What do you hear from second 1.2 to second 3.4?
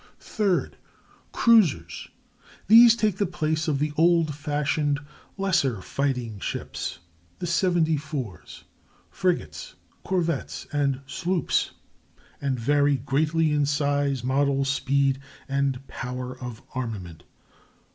cruisers. These take the